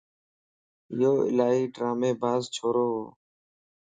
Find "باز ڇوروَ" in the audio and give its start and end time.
2.21-2.89